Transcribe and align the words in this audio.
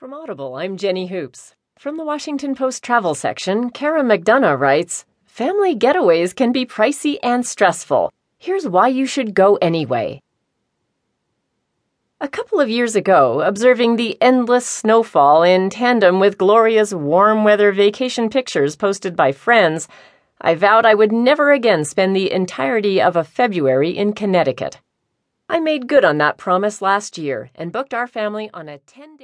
From 0.00 0.14
Audible, 0.14 0.54
I'm 0.54 0.78
Jenny 0.78 1.08
Hoops. 1.08 1.54
From 1.78 1.98
the 1.98 2.06
Washington 2.06 2.54
Post 2.54 2.82
travel 2.82 3.14
section, 3.14 3.68
Cara 3.68 4.02
McDonough 4.02 4.58
writes 4.58 5.04
Family 5.26 5.76
getaways 5.76 6.34
can 6.34 6.52
be 6.52 6.64
pricey 6.64 7.18
and 7.22 7.44
stressful. 7.44 8.10
Here's 8.38 8.66
why 8.66 8.88
you 8.88 9.04
should 9.04 9.34
go 9.34 9.56
anyway. 9.56 10.22
A 12.18 12.28
couple 12.28 12.60
of 12.60 12.70
years 12.70 12.96
ago, 12.96 13.42
observing 13.42 13.96
the 13.96 14.16
endless 14.22 14.66
snowfall 14.66 15.42
in 15.42 15.68
tandem 15.68 16.18
with 16.18 16.38
Gloria's 16.38 16.94
warm 16.94 17.44
weather 17.44 17.70
vacation 17.70 18.30
pictures 18.30 18.76
posted 18.76 19.14
by 19.14 19.32
friends, 19.32 19.86
I 20.40 20.54
vowed 20.54 20.86
I 20.86 20.94
would 20.94 21.12
never 21.12 21.52
again 21.52 21.84
spend 21.84 22.16
the 22.16 22.32
entirety 22.32 23.02
of 23.02 23.16
a 23.16 23.22
February 23.22 23.90
in 23.90 24.14
Connecticut. 24.14 24.80
I 25.46 25.60
made 25.60 25.88
good 25.88 26.04
on 26.06 26.16
that 26.18 26.38
promise 26.38 26.80
last 26.80 27.18
year 27.18 27.50
and 27.54 27.70
booked 27.70 27.92
our 27.92 28.06
family 28.06 28.48
on 28.54 28.68
a 28.68 28.78
10 28.78 29.08
day 29.08 29.18